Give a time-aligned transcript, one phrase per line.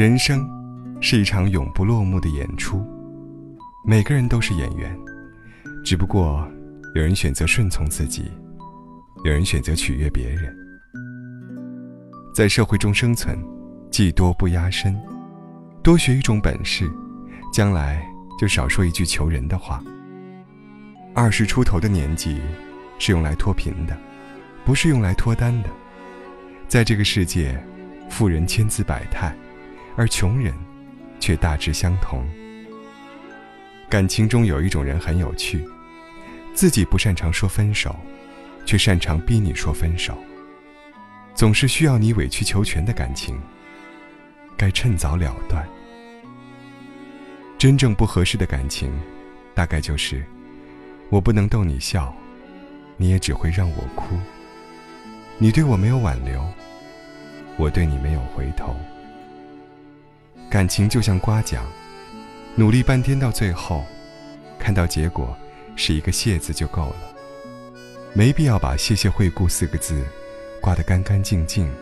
[0.00, 0.48] 人生
[1.02, 2.82] 是一场永不落幕的演出，
[3.84, 4.98] 每个人都是演员，
[5.84, 6.48] 只不过
[6.94, 8.30] 有人选择顺从自己，
[9.24, 10.56] 有人选择取悦别人。
[12.34, 13.38] 在社会中生存，
[13.90, 14.98] 技多不压身，
[15.82, 16.90] 多学一种本事，
[17.52, 18.02] 将来
[18.40, 19.84] 就少说一句求人的话。
[21.14, 22.40] 二十出头的年纪，
[22.98, 23.94] 是用来脱贫的，
[24.64, 25.68] 不是用来脱单的。
[26.68, 27.62] 在这个世界，
[28.08, 29.36] 富人千姿百态，
[29.96, 30.54] 而穷人
[31.18, 32.24] 却大致相同。
[33.88, 35.64] 感情中有一种人很有趣，
[36.54, 37.94] 自己不擅长说分手，
[38.64, 40.16] 却擅长逼你说分手。
[41.34, 43.40] 总是需要你委曲求全的感情，
[44.56, 45.66] 该趁早了断。
[47.58, 48.92] 真正不合适的感情，
[49.54, 50.24] 大概就是。
[51.08, 52.14] 我不能逗你笑，
[52.96, 54.16] 你也只会让我哭。
[55.38, 56.46] 你对我没有挽留，
[57.56, 58.76] 我对你没有回头。
[60.50, 61.64] 感情就像刮奖，
[62.56, 63.84] 努力半天到最后，
[64.58, 65.36] 看到结果
[65.76, 67.14] 是一个谢字就够了，
[68.12, 70.04] 没必要把“谢谢惠顾”四个字
[70.60, 71.72] 刮得干干净净，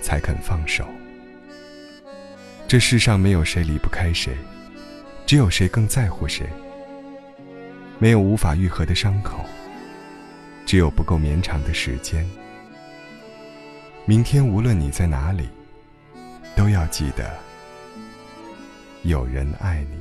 [0.00, 0.86] 才肯放手。
[2.66, 4.34] 这世上没有谁离不开谁，
[5.26, 6.46] 只有谁更在乎谁。
[7.98, 9.44] 没有无法愈合的伤口，
[10.64, 12.26] 只有不够绵长的时间。
[14.06, 15.46] 明天无论你在哪里，
[16.56, 17.38] 都要记得，
[19.08, 19.96] 有人爱你。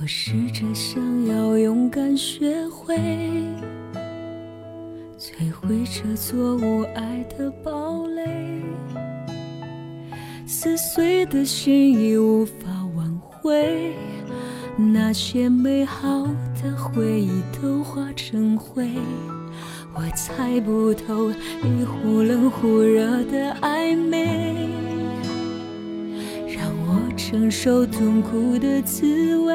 [0.00, 2.96] 我试着想要勇敢学会
[5.28, 8.62] 摧毁这座无爱的堡垒，
[10.46, 12.54] 撕碎的心已无法
[12.96, 13.92] 挽回，
[14.78, 16.26] 那些美好
[16.62, 18.88] 的回忆都化成灰。
[19.94, 21.30] 我猜不透
[21.62, 24.70] 你忽冷忽热的暧昧。
[26.46, 29.52] 让我承受痛苦的滋味，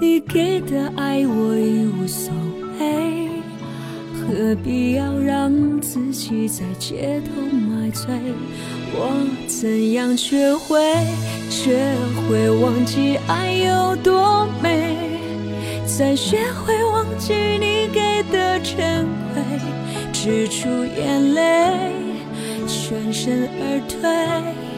[0.00, 8.14] 你给的爱我已无所谓，何必要让自己在街头买醉？
[8.92, 10.80] 我怎样学会，
[11.50, 11.94] 学
[12.28, 14.96] 会忘记爱有多美，
[15.86, 19.42] 再学会忘记你给的珍贵，
[20.12, 21.92] 止住眼泪，
[22.66, 24.77] 全身而退。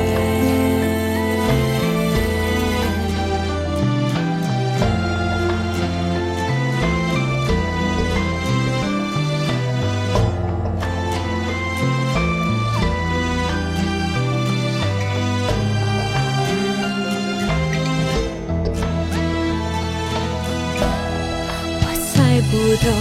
[22.81, 22.91] 不透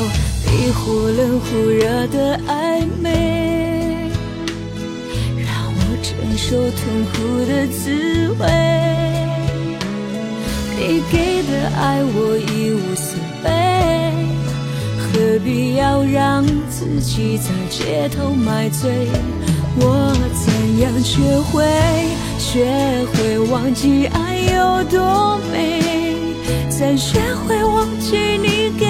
[0.44, 4.10] 你忽冷忽热的暧昧，
[5.38, 8.44] 让我承受痛苦的滋味。
[10.76, 13.48] 你给的爱我已无所谓，
[14.98, 19.08] 何必要让自己在街头买醉？
[19.78, 20.12] 我
[20.44, 21.64] 怎样学会，
[22.38, 22.66] 学
[23.14, 25.80] 会忘记爱有多美？
[26.68, 28.89] 再学会忘记你给，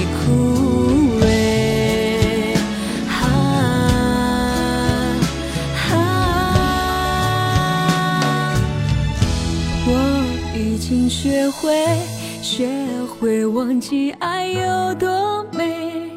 [11.71, 11.85] 会，
[12.41, 12.67] 学
[13.07, 16.11] 会忘记爱有多美。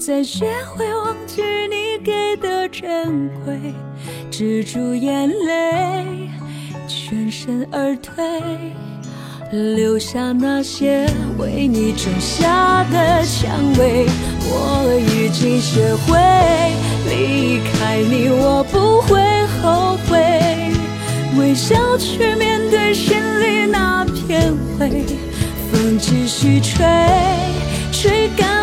[0.00, 3.72] 再学会忘记你给的珍贵，
[4.32, 6.28] 止住眼泪，
[6.88, 8.24] 全身而退，
[9.52, 11.06] 留下那些
[11.38, 14.06] 为你种下的蔷薇。
[14.42, 16.18] 我已经学会
[17.08, 19.20] 离开你，我不会
[19.62, 20.18] 后悔，
[21.38, 22.29] 微笑去
[26.10, 26.84] 继续吹，
[27.92, 28.59] 吹干